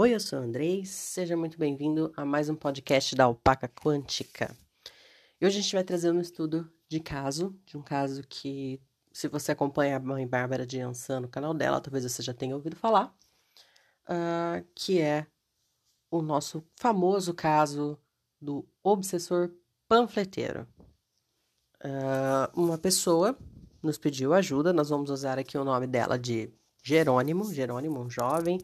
Oi, 0.00 0.14
eu 0.14 0.20
sou 0.20 0.38
o 0.38 0.42
Andrei, 0.42 0.84
seja 0.84 1.36
muito 1.36 1.58
bem-vindo 1.58 2.12
a 2.16 2.24
mais 2.24 2.48
um 2.48 2.54
podcast 2.54 3.16
da 3.16 3.24
Alpaca 3.24 3.66
Quântica. 3.66 4.56
E 5.40 5.44
hoje 5.44 5.58
a 5.58 5.60
gente 5.60 5.74
vai 5.74 5.82
trazer 5.82 6.12
um 6.12 6.20
estudo 6.20 6.70
de 6.88 7.00
caso, 7.00 7.60
de 7.66 7.76
um 7.76 7.82
caso 7.82 8.22
que, 8.28 8.80
se 9.12 9.26
você 9.26 9.50
acompanha 9.50 9.96
a 9.96 9.98
mãe 9.98 10.24
Bárbara 10.24 10.64
de 10.64 10.78
Ansan 10.78 11.22
no 11.22 11.28
canal 11.28 11.52
dela, 11.52 11.80
talvez 11.80 12.04
você 12.04 12.22
já 12.22 12.32
tenha 12.32 12.54
ouvido 12.54 12.76
falar, 12.76 13.12
uh, 14.08 14.64
que 14.72 15.00
é 15.00 15.26
o 16.08 16.22
nosso 16.22 16.64
famoso 16.76 17.34
caso 17.34 17.98
do 18.40 18.64
obsessor 18.84 19.50
panfleteiro. 19.88 20.64
Uh, 21.82 22.46
uma 22.54 22.78
pessoa 22.78 23.36
nos 23.82 23.98
pediu 23.98 24.32
ajuda, 24.32 24.72
nós 24.72 24.90
vamos 24.90 25.10
usar 25.10 25.40
aqui 25.40 25.58
o 25.58 25.64
nome 25.64 25.88
dela 25.88 26.16
de 26.16 26.52
Jerônimo, 26.84 27.52
Jerônimo, 27.52 27.98
um 27.98 28.08
jovem 28.08 28.60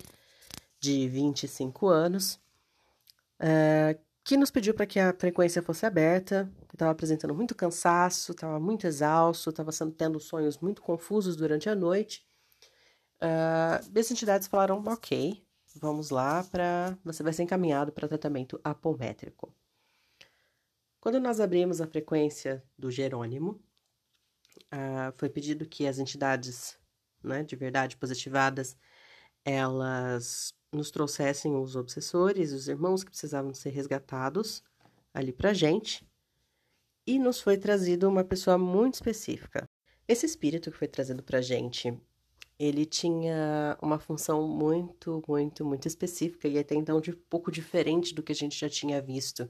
de 0.84 1.08
25 1.08 1.88
anos, 1.88 2.38
uh, 3.40 3.98
que 4.22 4.36
nos 4.36 4.50
pediu 4.50 4.74
para 4.74 4.86
que 4.86 5.00
a 5.00 5.14
frequência 5.14 5.62
fosse 5.62 5.86
aberta, 5.86 6.50
estava 6.72 6.90
apresentando 6.90 7.34
muito 7.34 7.54
cansaço, 7.54 8.32
estava 8.32 8.60
muito 8.60 8.86
exausto, 8.86 9.50
estava 9.50 9.70
tendo 9.96 10.20
sonhos 10.20 10.58
muito 10.58 10.82
confusos 10.82 11.36
durante 11.36 11.68
a 11.68 11.74
noite. 11.74 12.26
Uh, 13.22 13.98
as 13.98 14.10
entidades 14.10 14.46
falaram, 14.46 14.82
ok, 14.86 15.42
vamos 15.76 16.10
lá, 16.10 16.44
para 16.44 16.98
você 17.02 17.22
vai 17.22 17.32
ser 17.32 17.44
encaminhado 17.44 17.90
para 17.92 18.08
tratamento 18.08 18.60
apométrico. 18.62 19.54
Quando 21.00 21.18
nós 21.18 21.40
abrimos 21.40 21.80
a 21.80 21.86
frequência 21.86 22.62
do 22.78 22.90
Jerônimo, 22.90 23.60
uh, 24.72 25.12
foi 25.16 25.30
pedido 25.30 25.66
que 25.66 25.86
as 25.86 25.98
entidades 25.98 26.78
né, 27.22 27.42
de 27.42 27.56
verdade 27.56 27.96
positivadas, 27.96 28.76
elas 29.44 30.54
nos 30.76 30.90
trouxessem 30.90 31.56
os 31.56 31.76
obsessores, 31.76 32.52
os 32.52 32.68
irmãos 32.68 33.02
que 33.02 33.10
precisavam 33.10 33.54
ser 33.54 33.70
resgatados 33.70 34.62
ali 35.12 35.32
para 35.32 35.52
gente, 35.52 36.06
e 37.06 37.18
nos 37.18 37.40
foi 37.40 37.56
trazido 37.56 38.08
uma 38.08 38.24
pessoa 38.24 38.56
muito 38.56 38.94
específica. 38.94 39.68
Esse 40.08 40.26
espírito 40.26 40.70
que 40.70 40.76
foi 40.76 40.88
trazido 40.88 41.22
para 41.22 41.40
gente, 41.40 41.96
ele 42.58 42.86
tinha 42.86 43.76
uma 43.80 43.98
função 43.98 44.46
muito, 44.46 45.22
muito, 45.28 45.64
muito 45.64 45.86
específica 45.86 46.48
e 46.48 46.58
até 46.58 46.74
então 46.74 47.00
de 47.00 47.12
pouco 47.12 47.50
diferente 47.50 48.14
do 48.14 48.22
que 48.22 48.32
a 48.32 48.34
gente 48.34 48.58
já 48.58 48.68
tinha 48.68 49.00
visto 49.00 49.48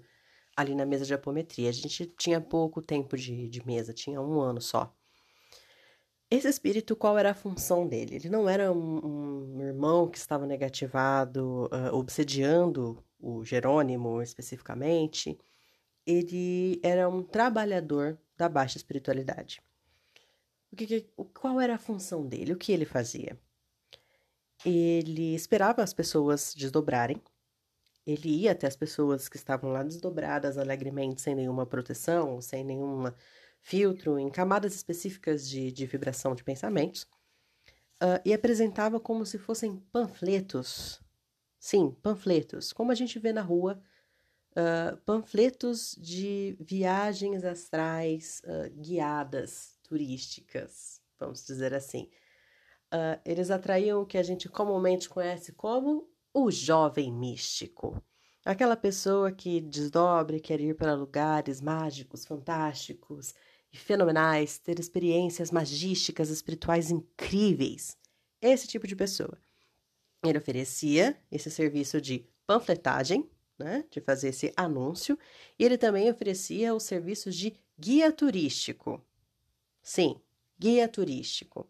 ali 0.56 0.74
na 0.74 0.86
mesa 0.86 1.04
de 1.04 1.14
apometria. 1.14 1.68
A 1.68 1.72
gente 1.72 2.06
tinha 2.18 2.40
pouco 2.40 2.80
tempo 2.80 3.16
de, 3.16 3.48
de 3.48 3.66
mesa, 3.66 3.92
tinha 3.92 4.20
um 4.20 4.40
ano 4.40 4.60
só. 4.60 4.94
Esse 6.34 6.48
espírito, 6.48 6.96
qual 6.96 7.16
era 7.16 7.30
a 7.30 7.34
função 7.34 7.86
dele? 7.86 8.16
Ele 8.16 8.28
não 8.28 8.48
era 8.48 8.72
um, 8.72 9.54
um 9.56 9.62
irmão 9.62 10.08
que 10.08 10.18
estava 10.18 10.44
negativado, 10.44 11.66
uh, 11.66 11.94
obsediando 11.94 13.00
o 13.20 13.44
Jerônimo 13.44 14.20
especificamente. 14.20 15.38
Ele 16.04 16.80
era 16.82 17.08
um 17.08 17.22
trabalhador 17.22 18.18
da 18.36 18.48
baixa 18.48 18.76
espiritualidade. 18.76 19.62
O 20.72 20.76
que, 20.76 21.06
qual 21.32 21.60
era 21.60 21.76
a 21.76 21.78
função 21.78 22.26
dele? 22.26 22.52
O 22.52 22.58
que 22.58 22.72
ele 22.72 22.84
fazia? 22.84 23.38
Ele 24.66 25.36
esperava 25.36 25.84
as 25.84 25.94
pessoas 25.94 26.52
desdobrarem. 26.52 27.22
Ele 28.04 28.28
ia 28.28 28.50
até 28.50 28.66
as 28.66 28.74
pessoas 28.74 29.28
que 29.28 29.36
estavam 29.36 29.70
lá 29.70 29.84
desdobradas 29.84 30.58
alegremente, 30.58 31.22
sem 31.22 31.36
nenhuma 31.36 31.64
proteção, 31.64 32.40
sem 32.40 32.64
nenhuma 32.64 33.14
filtro 33.64 34.18
em 34.18 34.28
camadas 34.28 34.74
específicas 34.74 35.48
de, 35.48 35.72
de 35.72 35.86
vibração 35.86 36.34
de 36.34 36.44
pensamentos 36.44 37.04
uh, 37.94 38.20
e 38.22 38.34
apresentava 38.34 39.00
como 39.00 39.24
se 39.24 39.38
fossem 39.38 39.78
panfletos. 39.90 41.00
Sim, 41.58 41.96
panfletos, 42.02 42.74
como 42.74 42.92
a 42.92 42.94
gente 42.94 43.18
vê 43.18 43.32
na 43.32 43.40
rua, 43.40 43.82
uh, 44.50 44.98
panfletos 45.06 45.96
de 45.98 46.58
viagens 46.60 47.42
astrais 47.42 48.42
uh, 48.44 48.70
guiadas, 48.78 49.78
turísticas, 49.82 51.00
vamos 51.18 51.44
dizer 51.46 51.72
assim. 51.72 52.10
eles 53.24 53.50
atraíam 53.50 54.02
o 54.02 54.06
que 54.06 54.18
a 54.18 54.22
gente 54.22 54.46
comumente 54.48 55.08
conhece 55.08 55.52
como 55.52 56.08
o 56.34 56.50
jovem 56.50 57.10
místico. 57.10 58.02
Aquela 58.44 58.76
pessoa 58.76 59.32
que 59.32 59.60
desdobre, 59.60 60.38
quer 60.38 60.60
ir 60.60 60.76
para 60.76 60.94
lugares 60.94 61.62
mágicos, 61.62 62.26
fantásticos, 62.26 63.34
e 63.74 63.76
fenomenais, 63.76 64.56
ter 64.56 64.78
experiências 64.78 65.50
magísticas, 65.50 66.30
espirituais 66.30 66.92
incríveis. 66.92 67.98
Esse 68.40 68.68
tipo 68.68 68.86
de 68.86 68.94
pessoa. 68.94 69.36
Ele 70.24 70.38
oferecia 70.38 71.20
esse 71.30 71.50
serviço 71.50 72.00
de 72.00 72.24
panfletagem, 72.46 73.28
né, 73.58 73.84
de 73.90 74.00
fazer 74.00 74.28
esse 74.28 74.52
anúncio, 74.56 75.18
e 75.58 75.64
ele 75.64 75.76
também 75.76 76.08
oferecia 76.08 76.72
os 76.72 76.84
serviços 76.84 77.34
de 77.34 77.52
guia 77.76 78.12
turístico. 78.12 79.04
Sim, 79.82 80.20
guia 80.56 80.86
turístico. 80.86 81.68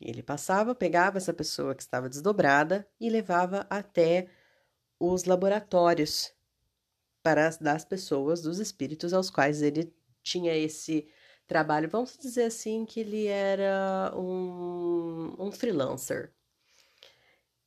Ele 0.00 0.22
passava, 0.22 0.74
pegava 0.74 1.18
essa 1.18 1.34
pessoa 1.34 1.74
que 1.74 1.82
estava 1.82 2.08
desdobrada 2.08 2.88
e 2.98 3.10
levava 3.10 3.66
até 3.68 4.28
os 4.98 5.24
laboratórios 5.24 6.32
para 7.22 7.50
das 7.60 7.84
pessoas, 7.84 8.40
dos 8.40 8.58
espíritos 8.58 9.12
aos 9.12 9.28
quais 9.28 9.60
ele 9.60 9.92
tinha 10.24 10.56
esse 10.56 11.06
trabalho, 11.46 11.88
vamos 11.88 12.16
dizer 12.18 12.44
assim, 12.44 12.84
que 12.84 13.00
ele 13.00 13.26
era 13.26 14.12
um, 14.16 15.36
um 15.38 15.52
freelancer. 15.52 16.32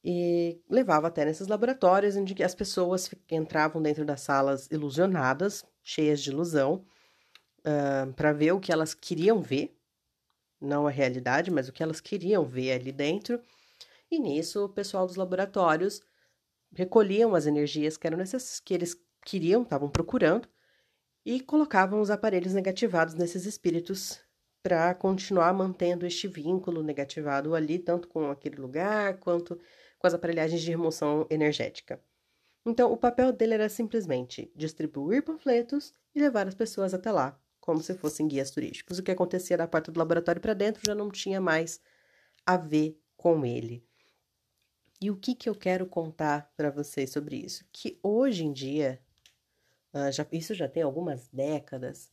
E 0.04 0.62
levava 0.70 1.08
até 1.08 1.26
nesses 1.26 1.48
laboratórios 1.48 2.16
onde 2.16 2.42
as 2.44 2.56
pessoas 2.56 3.10
entravam 3.30 3.82
dentro 3.82 4.06
das 4.06 4.22
salas 4.22 4.68
ilusionadas, 4.72 5.66
cheias 5.84 6.22
de 6.22 6.32
ilusão, 6.32 6.86
uh, 7.60 8.12
para 8.14 8.34
ver 8.34 8.54
o 8.54 8.60
que 8.60 8.72
elas 8.72 8.94
queriam 8.94 9.42
ver, 9.42 9.78
não 10.60 10.88
a 10.88 10.92
realidade, 10.92 11.52
mas 11.52 11.68
o 11.68 11.74
que 11.74 11.84
elas 11.84 12.02
queriam 12.02 12.46
ver 12.46 12.72
ali 12.74 12.92
dentro. 12.92 13.42
E 14.10 14.20
nisso, 14.20 14.66
o 14.66 14.70
pessoal 14.70 15.06
dos 15.06 15.18
laboratórios 15.18 16.02
recolhiam 16.74 17.36
as 17.36 17.46
energias 17.46 17.98
que 17.98 18.08
eram 18.08 18.18
necessárias, 18.18 18.60
que 18.60 18.74
eles 18.74 18.96
queriam, 19.26 19.64
estavam 19.64 19.90
procurando, 19.90 20.48
e 21.28 21.42
colocavam 21.42 22.00
os 22.00 22.10
aparelhos 22.10 22.54
negativados 22.54 23.14
nesses 23.14 23.46
espíritos 23.46 24.18
para 24.64 24.96
continuar 24.96 25.54
mantendo 25.54 26.06
este 26.06 26.26
vínculo 26.26 26.82
negativado 26.82 27.54
ali, 27.54 27.78
tanto 27.78 28.08
com 28.08 28.32
aquele 28.32 28.56
lugar 28.56 29.20
quanto 29.20 29.60
com 30.00 30.08
as 30.08 30.14
aparelhagens 30.14 30.62
de 30.62 30.72
remoção 30.72 31.28
energética. 31.30 32.02
Então, 32.66 32.94
o 32.94 32.96
papel 32.96 33.34
dele 33.34 33.56
era 33.56 33.68
simplesmente 33.68 34.50
distribuir 34.56 35.22
panfletos 35.22 35.94
e 36.16 36.20
levar 36.22 36.48
as 36.48 36.56
pessoas 36.56 36.94
até 36.94 37.12
lá, 37.12 37.38
como 37.60 37.82
se 37.82 37.94
fossem 37.94 38.26
guias 38.26 38.50
turísticos. 38.50 38.98
O 38.98 39.04
que 39.04 39.12
acontecia 39.12 39.58
da 39.58 39.68
porta 39.68 39.92
do 39.92 40.00
laboratório 40.00 40.42
para 40.42 40.54
dentro 40.54 40.82
já 40.86 40.96
não 40.96 41.12
tinha 41.12 41.42
mais 41.42 41.82
a 42.46 42.56
ver 42.56 42.98
com 43.18 43.46
ele. 43.46 43.86
E 45.02 45.12
o 45.12 45.18
que, 45.18 45.36
que 45.36 45.50
eu 45.50 45.56
quero 45.56 45.88
contar 45.88 46.54
para 46.56 46.72
vocês 46.72 47.12
sobre 47.12 47.36
isso? 47.36 47.66
Que 47.74 48.00
hoje 48.02 48.46
em 48.46 48.54
dia 48.54 49.02
uh, 49.98 50.12
já, 50.12 50.26
isso 50.32 50.54
já 50.54 50.68
tem 50.68 50.84
algumas 50.84 51.28
décadas, 51.30 52.12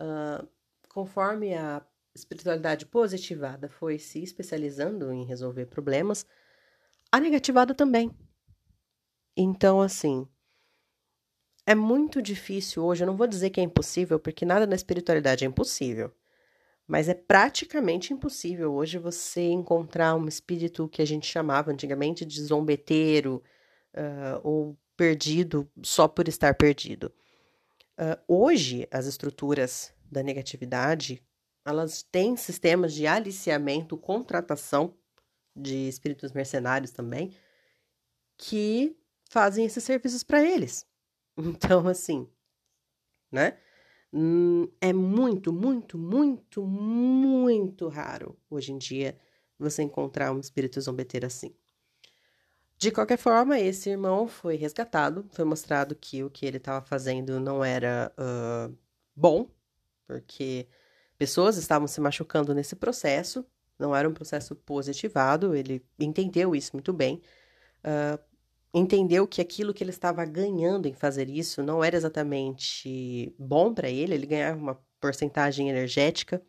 uh, 0.00 0.46
conforme 0.88 1.54
a 1.54 1.84
espiritualidade 2.14 2.86
positivada 2.86 3.68
foi 3.68 3.98
se 3.98 4.22
especializando 4.22 5.12
em 5.12 5.24
resolver 5.24 5.66
problemas, 5.66 6.26
a 7.12 7.20
negativada 7.20 7.74
também. 7.74 8.10
Então, 9.36 9.82
assim, 9.82 10.26
é 11.66 11.74
muito 11.74 12.22
difícil 12.22 12.84
hoje, 12.84 13.02
eu 13.02 13.06
não 13.06 13.16
vou 13.16 13.26
dizer 13.26 13.50
que 13.50 13.60
é 13.60 13.62
impossível, 13.62 14.18
porque 14.18 14.46
nada 14.46 14.66
na 14.66 14.74
espiritualidade 14.74 15.44
é 15.44 15.48
impossível, 15.48 16.12
mas 16.86 17.08
é 17.08 17.14
praticamente 17.14 18.12
impossível 18.12 18.72
hoje 18.72 18.98
você 18.98 19.42
encontrar 19.42 20.14
um 20.14 20.28
espírito 20.28 20.88
que 20.88 21.02
a 21.02 21.04
gente 21.04 21.26
chamava 21.26 21.72
antigamente 21.72 22.24
de 22.24 22.40
zombeteiro 22.40 23.42
uh, 23.94 24.40
ou 24.42 24.78
perdido 24.96 25.68
só 25.82 26.08
por 26.08 26.28
estar 26.28 26.54
perdido. 26.54 27.12
Uh, 27.98 28.20
hoje, 28.28 28.86
as 28.90 29.06
estruturas 29.06 29.92
da 30.10 30.22
negatividade, 30.22 31.22
elas 31.64 32.02
têm 32.02 32.36
sistemas 32.36 32.92
de 32.92 33.06
aliciamento, 33.06 33.96
contratação 33.96 34.94
de 35.54 35.88
espíritos 35.88 36.32
mercenários 36.32 36.90
também, 36.90 37.34
que 38.36 38.96
fazem 39.30 39.64
esses 39.64 39.82
serviços 39.82 40.22
para 40.22 40.42
eles. 40.42 40.86
Então, 41.38 41.86
assim, 41.86 42.26
né? 43.30 43.58
Hum, 44.10 44.66
é 44.80 44.90
muito, 44.94 45.52
muito, 45.52 45.98
muito, 45.98 46.64
muito 46.64 47.88
raro 47.88 48.38
hoje 48.48 48.72
em 48.72 48.78
dia 48.78 49.18
você 49.58 49.82
encontrar 49.82 50.32
um 50.32 50.40
espírito 50.40 50.80
zombeteiro 50.80 51.26
assim. 51.26 51.54
De 52.78 52.90
qualquer 52.90 53.16
forma, 53.16 53.58
esse 53.58 53.88
irmão 53.88 54.28
foi 54.28 54.56
resgatado, 54.56 55.26
foi 55.30 55.44
mostrado 55.46 55.94
que 55.96 56.22
o 56.22 56.30
que 56.30 56.44
ele 56.44 56.58
estava 56.58 56.84
fazendo 56.84 57.40
não 57.40 57.64
era 57.64 58.12
uh, 58.18 58.76
bom, 59.14 59.48
porque 60.06 60.68
pessoas 61.16 61.56
estavam 61.56 61.88
se 61.88 62.00
machucando 62.00 62.54
nesse 62.54 62.76
processo, 62.76 63.46
não 63.78 63.96
era 63.96 64.08
um 64.08 64.12
processo 64.12 64.54
positivado, 64.54 65.54
ele 65.54 65.84
entendeu 65.98 66.54
isso 66.54 66.72
muito 66.74 66.92
bem. 66.92 67.22
Uh, 67.78 68.18
entendeu 68.74 69.26
que 69.26 69.40
aquilo 69.40 69.72
que 69.72 69.82
ele 69.82 69.90
estava 69.90 70.22
ganhando 70.26 70.86
em 70.86 70.92
fazer 70.92 71.30
isso 71.30 71.62
não 71.62 71.82
era 71.82 71.96
exatamente 71.96 73.34
bom 73.38 73.72
para 73.72 73.88
ele, 73.88 74.14
ele 74.14 74.26
ganhava 74.26 74.58
uma 74.58 74.78
porcentagem 75.00 75.70
energética 75.70 76.42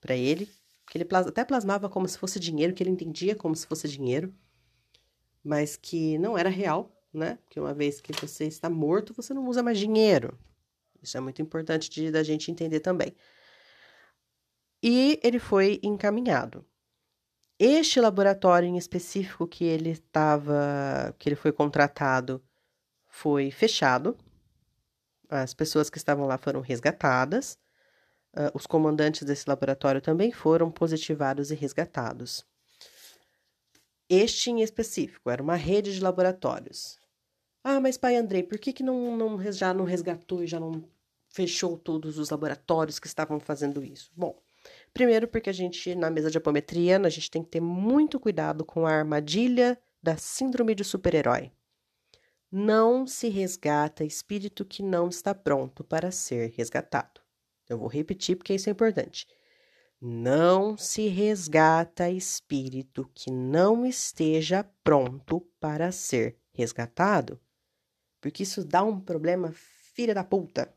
para 0.00 0.16
ele, 0.16 0.48
que 0.88 0.98
ele 0.98 1.06
até 1.12 1.44
plasmava 1.44 1.88
como 1.88 2.08
se 2.08 2.18
fosse 2.18 2.40
dinheiro, 2.40 2.74
que 2.74 2.82
ele 2.82 2.90
entendia 2.90 3.36
como 3.36 3.54
se 3.54 3.66
fosse 3.66 3.88
dinheiro, 3.88 4.34
mas 5.42 5.76
que 5.76 6.18
não 6.18 6.36
era 6.36 6.48
real, 6.48 6.90
né? 7.12 7.38
Porque 7.42 7.58
uma 7.58 7.74
vez 7.74 8.00
que 8.00 8.12
você 8.12 8.46
está 8.46 8.68
morto, 8.70 9.14
você 9.14 9.34
não 9.34 9.46
usa 9.48 9.62
mais 9.62 9.78
dinheiro. 9.78 10.38
Isso 11.02 11.16
é 11.16 11.20
muito 11.20 11.40
importante 11.40 11.90
de, 11.90 12.10
da 12.10 12.22
gente 12.22 12.50
entender 12.50 12.80
também. 12.80 13.14
E 14.82 15.20
ele 15.22 15.38
foi 15.38 15.80
encaminhado. 15.82 16.64
Este 17.58 18.00
laboratório 18.00 18.66
em 18.66 18.78
específico 18.78 19.46
que 19.46 19.64
ele 19.64 19.90
estava, 19.90 21.14
que 21.18 21.28
ele 21.28 21.36
foi 21.36 21.52
contratado, 21.52 22.42
foi 23.06 23.50
fechado. 23.50 24.16
As 25.28 25.52
pessoas 25.52 25.90
que 25.90 25.98
estavam 25.98 26.26
lá 26.26 26.38
foram 26.38 26.60
resgatadas. 26.60 27.58
Uh, 28.34 28.50
os 28.54 28.66
comandantes 28.66 29.24
desse 29.24 29.48
laboratório 29.48 30.00
também 30.00 30.32
foram 30.32 30.70
positivados 30.70 31.50
e 31.50 31.54
resgatados. 31.54 32.46
Este 34.10 34.50
em 34.50 34.60
específico 34.60 35.30
era 35.30 35.42
uma 35.42 35.54
rede 35.54 35.94
de 35.94 36.02
laboratórios. 36.02 36.98
Ah, 37.64 37.80
mas 37.80 37.96
pai 37.96 38.16
Andrei, 38.16 38.42
por 38.42 38.58
que, 38.58 38.72
que 38.72 38.82
não, 38.82 39.16
não, 39.16 39.52
já 39.52 39.72
não 39.72 39.84
resgatou 39.84 40.42
e 40.42 40.46
já 40.46 40.60
não 40.60 40.84
fechou 41.28 41.78
todos 41.78 42.18
os 42.18 42.28
laboratórios 42.28 42.98
que 42.98 43.06
estavam 43.06 43.40
fazendo 43.40 43.82
isso? 43.82 44.10
Bom, 44.14 44.36
Primeiro, 44.92 45.28
porque 45.28 45.50
a 45.50 45.52
gente, 45.52 45.94
na 45.94 46.10
mesa 46.10 46.30
de 46.30 46.38
apometria, 46.38 46.98
a 46.98 47.08
gente 47.08 47.30
tem 47.30 47.42
que 47.42 47.50
ter 47.50 47.60
muito 47.60 48.18
cuidado 48.18 48.64
com 48.64 48.86
a 48.86 48.92
armadilha 48.92 49.80
da 50.02 50.16
síndrome 50.16 50.74
de 50.74 50.84
super-herói. 50.84 51.52
Não 52.50 53.06
se 53.06 53.28
resgata 53.28 54.04
espírito 54.04 54.64
que 54.64 54.82
não 54.82 55.08
está 55.08 55.34
pronto 55.34 55.84
para 55.84 56.10
ser 56.10 56.50
resgatado. 56.56 57.20
Eu 57.68 57.78
vou 57.78 57.88
repetir 57.88 58.36
porque 58.36 58.54
isso 58.54 58.68
é 58.68 58.72
importante. 58.72 59.26
Não 60.00 60.78
se 60.78 61.08
resgata 61.08 62.08
espírito 62.08 63.10
que 63.14 63.30
não 63.30 63.84
esteja 63.84 64.64
pronto 64.82 65.42
para 65.60 65.92
ser 65.92 66.38
resgatado. 66.54 67.38
Porque 68.18 68.44
isso 68.44 68.64
dá 68.64 68.82
um 68.82 68.98
problema 68.98 69.52
filha 69.52 70.14
da 70.14 70.24
puta 70.24 70.74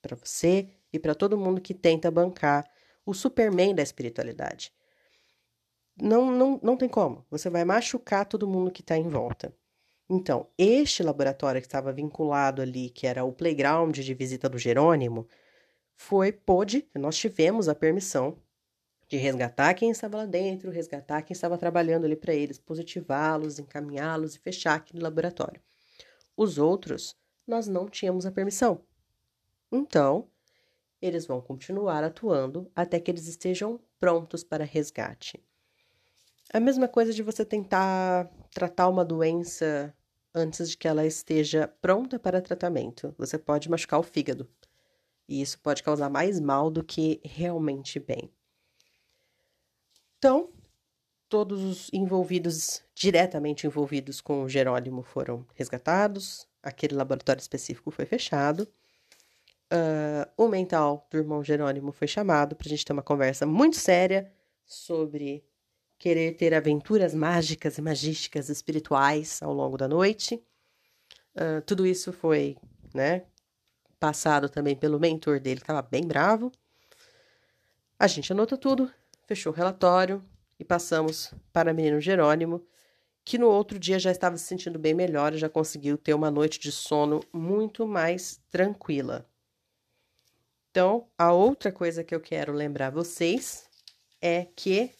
para 0.00 0.16
você 0.16 0.68
e 0.92 0.98
para 0.98 1.14
todo 1.14 1.36
mundo 1.36 1.60
que 1.60 1.74
tenta 1.74 2.08
bancar 2.08 2.70
o 3.04 3.12
Superman 3.12 3.74
da 3.74 3.82
espiritualidade. 3.82 4.72
Não, 6.00 6.30
não, 6.30 6.60
não 6.62 6.76
tem 6.76 6.88
como. 6.88 7.26
Você 7.30 7.50
vai 7.50 7.64
machucar 7.64 8.24
todo 8.26 8.48
mundo 8.48 8.70
que 8.70 8.80
está 8.80 8.96
em 8.96 9.08
volta. 9.08 9.52
Então, 10.08 10.48
este 10.56 11.02
laboratório 11.02 11.60
que 11.60 11.66
estava 11.66 11.92
vinculado 11.92 12.62
ali, 12.62 12.90
que 12.90 13.06
era 13.06 13.24
o 13.24 13.32
playground 13.32 13.96
de 13.98 14.14
visita 14.14 14.48
do 14.48 14.58
Jerônimo, 14.58 15.26
foi, 16.00 16.32
pôde, 16.32 16.88
nós 16.94 17.14
tivemos 17.14 17.68
a 17.68 17.74
permissão 17.74 18.38
de 19.06 19.18
resgatar 19.18 19.74
quem 19.74 19.90
estava 19.90 20.16
lá 20.16 20.24
dentro, 20.24 20.70
resgatar 20.70 21.20
quem 21.20 21.34
estava 21.34 21.58
trabalhando 21.58 22.06
ali 22.06 22.16
para 22.16 22.34
eles, 22.34 22.58
positivá-los, 22.58 23.58
encaminhá-los 23.58 24.34
e 24.34 24.38
fechar 24.38 24.76
aquele 24.76 25.02
laboratório. 25.02 25.60
Os 26.34 26.56
outros, 26.56 27.14
nós 27.46 27.68
não 27.68 27.86
tínhamos 27.86 28.24
a 28.24 28.32
permissão. 28.32 28.82
Então, 29.70 30.26
eles 31.02 31.26
vão 31.26 31.38
continuar 31.38 32.02
atuando 32.02 32.72
até 32.74 32.98
que 32.98 33.10
eles 33.10 33.26
estejam 33.26 33.78
prontos 33.98 34.42
para 34.42 34.64
resgate. 34.64 35.38
A 36.50 36.58
mesma 36.58 36.88
coisa 36.88 37.12
de 37.12 37.22
você 37.22 37.44
tentar 37.44 38.24
tratar 38.54 38.88
uma 38.88 39.04
doença 39.04 39.94
antes 40.34 40.70
de 40.70 40.78
que 40.78 40.88
ela 40.88 41.04
esteja 41.04 41.68
pronta 41.82 42.18
para 42.18 42.40
tratamento. 42.40 43.14
Você 43.18 43.36
pode 43.36 43.68
machucar 43.68 44.00
o 44.00 44.02
fígado. 44.02 44.48
E 45.30 45.40
isso 45.40 45.58
pode 45.60 45.82
causar 45.82 46.10
mais 46.10 46.38
mal 46.38 46.70
do 46.70 46.84
que 46.84 47.20
realmente 47.24 47.98
bem. 47.98 48.30
Então, 50.18 50.50
todos 51.28 51.62
os 51.62 51.88
envolvidos, 51.92 52.82
diretamente 52.94 53.66
envolvidos 53.66 54.20
com 54.20 54.42
o 54.42 54.48
Jerônimo, 54.48 55.02
foram 55.02 55.46
resgatados. 55.54 56.46
Aquele 56.62 56.94
laboratório 56.94 57.40
específico 57.40 57.90
foi 57.90 58.04
fechado 58.04 58.68
uh, 59.72 60.30
o 60.36 60.48
mental 60.48 61.06
do 61.10 61.16
irmão 61.16 61.42
Jerônimo 61.42 61.92
foi 61.92 62.08
chamado 62.08 62.56
para 62.56 62.66
a 62.66 62.70
gente 62.70 62.84
ter 62.84 62.92
uma 62.92 63.02
conversa 63.02 63.46
muito 63.46 63.76
séria 63.76 64.30
sobre 64.66 65.44
querer 65.98 66.36
ter 66.36 66.54
aventuras 66.54 67.14
mágicas 67.14 67.78
e 67.78 67.82
magísticas 67.82 68.48
espirituais 68.48 69.42
ao 69.42 69.52
longo 69.52 69.76
da 69.76 69.86
noite. 69.86 70.42
Uh, 71.34 71.60
tudo 71.64 71.86
isso 71.86 72.12
foi, 72.12 72.56
né, 72.94 73.24
passado 74.00 74.48
também 74.48 74.74
pelo 74.74 74.98
mentor 74.98 75.38
dele, 75.38 75.60
que 75.60 75.64
estava 75.64 75.82
bem 75.82 76.06
bravo. 76.06 76.50
A 77.98 78.06
gente 78.06 78.32
anotou 78.32 78.56
tudo, 78.56 78.90
fechou 79.26 79.52
o 79.52 79.54
relatório 79.54 80.24
e 80.58 80.64
passamos 80.64 81.32
para 81.52 81.70
o 81.70 81.74
menino 81.74 82.00
Jerônimo, 82.00 82.66
que 83.24 83.36
no 83.36 83.48
outro 83.48 83.78
dia 83.78 83.98
já 83.98 84.10
estava 84.10 84.38
se 84.38 84.44
sentindo 84.44 84.78
bem 84.78 84.94
melhor 84.94 85.34
e 85.34 85.38
já 85.38 85.48
conseguiu 85.48 85.98
ter 85.98 86.14
uma 86.14 86.30
noite 86.30 86.58
de 86.58 86.72
sono 86.72 87.20
muito 87.30 87.86
mais 87.86 88.40
tranquila. 88.50 89.28
Então, 90.70 91.08
a 91.18 91.32
outra 91.32 91.70
coisa 91.70 92.02
que 92.02 92.14
eu 92.14 92.20
quero 92.20 92.52
lembrar 92.52 92.90
vocês 92.90 93.68
é 94.20 94.44
que 94.44 94.90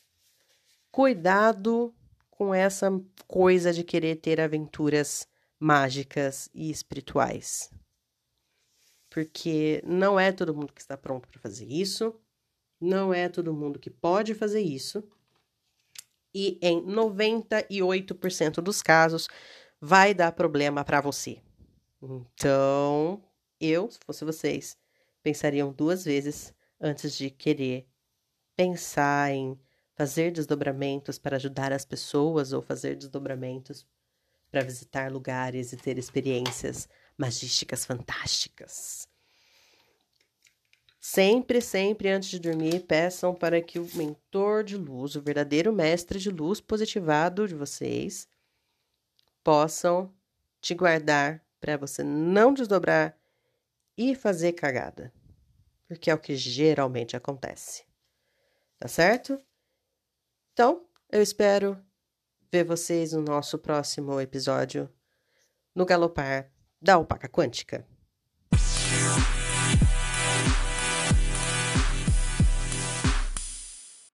cuidado 0.90 1.94
com 2.30 2.54
essa 2.54 2.90
coisa 3.26 3.72
de 3.72 3.84
querer 3.84 4.16
ter 4.16 4.40
aventuras 4.40 5.26
mágicas 5.58 6.50
e 6.52 6.70
espirituais. 6.70 7.70
Porque 9.10 9.82
não 9.84 10.18
é 10.18 10.32
todo 10.32 10.54
mundo 10.54 10.72
que 10.72 10.80
está 10.80 10.96
pronto 10.96 11.28
para 11.28 11.40
fazer 11.40 11.66
isso, 11.66 12.14
não 12.80 13.12
é 13.12 13.28
todo 13.28 13.52
mundo 13.52 13.78
que 13.78 13.90
pode 13.90 14.34
fazer 14.34 14.60
isso. 14.60 15.02
E 16.32 16.58
em 16.62 16.80
98% 16.80 18.62
dos 18.62 18.80
casos 18.80 19.28
vai 19.80 20.14
dar 20.14 20.32
problema 20.32 20.84
para 20.84 21.00
você. 21.00 21.42
Então, 22.00 23.22
eu, 23.60 23.90
se 23.90 23.98
fosse 24.06 24.24
vocês, 24.24 24.78
pensariam 25.22 25.72
duas 25.72 26.04
vezes 26.04 26.54
antes 26.80 27.16
de 27.16 27.30
querer 27.30 27.86
pensar 28.56 29.32
em 29.32 29.58
fazer 29.94 30.30
desdobramentos 30.30 31.18
para 31.18 31.36
ajudar 31.36 31.72
as 31.72 31.84
pessoas 31.84 32.52
ou 32.52 32.62
fazer 32.62 32.96
desdobramentos 32.96 33.86
para 34.50 34.62
visitar 34.62 35.12
lugares 35.12 35.72
e 35.72 35.76
ter 35.76 35.98
experiências 35.98 36.88
magísticas 37.20 37.84
fantásticas. 37.84 39.06
Sempre, 40.98 41.60
sempre 41.60 42.08
antes 42.08 42.30
de 42.30 42.38
dormir, 42.38 42.86
peçam 42.86 43.34
para 43.34 43.60
que 43.60 43.78
o 43.78 43.86
mentor 43.94 44.64
de 44.64 44.76
luz, 44.76 45.16
o 45.16 45.20
verdadeiro 45.20 45.70
mestre 45.70 46.18
de 46.18 46.30
luz 46.30 46.62
positivado 46.62 47.46
de 47.46 47.54
vocês, 47.54 48.26
possam 49.44 50.14
te 50.62 50.74
guardar 50.74 51.44
para 51.60 51.76
você 51.76 52.02
não 52.02 52.54
desdobrar 52.54 53.18
e 53.98 54.14
fazer 54.14 54.52
cagada. 54.52 55.12
Porque 55.86 56.10
é 56.10 56.14
o 56.14 56.18
que 56.18 56.34
geralmente 56.36 57.16
acontece. 57.16 57.84
Tá 58.78 58.88
certo? 58.88 59.38
Então, 60.54 60.86
eu 61.10 61.20
espero 61.20 61.78
ver 62.50 62.64
vocês 62.64 63.12
no 63.12 63.20
nosso 63.20 63.58
próximo 63.58 64.18
episódio 64.20 64.88
no 65.74 65.84
Galopar 65.84 66.50
da 66.80 66.94
Alpaca 66.94 67.28
Quântica. 67.28 67.84